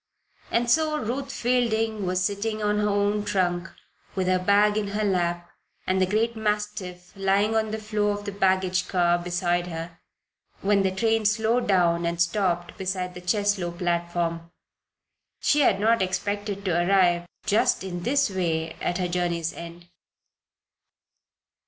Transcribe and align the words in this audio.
And 0.49 0.67
so 0.67 0.97
Ruth 0.97 1.31
Fielding 1.31 2.07
was 2.07 2.23
sitting 2.23 2.59
on 2.63 2.79
her 2.79 2.89
own 2.89 3.23
trunk, 3.23 3.71
with 4.15 4.25
her 4.25 4.39
bag 4.39 4.75
in 4.75 4.87
her 4.87 5.03
lap, 5.03 5.51
and 5.85 6.01
the 6.01 6.07
great 6.07 6.35
mastiff 6.35 7.13
lying 7.15 7.55
on 7.55 7.69
the 7.69 7.77
floor 7.77 8.13
of 8.17 8.25
the 8.25 8.31
baggage 8.31 8.87
car 8.87 9.19
beside 9.19 9.67
her, 9.67 9.99
when 10.61 10.81
the 10.81 10.89
train 10.89 11.23
slowed 11.27 11.67
down 11.67 12.07
and 12.07 12.19
stopped 12.19 12.75
beside 12.79 13.13
the 13.13 13.21
Cheslow 13.21 13.69
platform. 13.77 14.51
She 15.39 15.59
had 15.61 15.79
not 15.79 16.01
expected 16.01 16.65
to 16.65 16.71
arrive 16.83 17.27
just 17.45 17.83
in 17.83 18.01
this 18.01 18.27
way 18.31 18.73
at 18.81 18.97
her 18.97 19.07
journey's 19.07 19.53
end. 19.53 19.85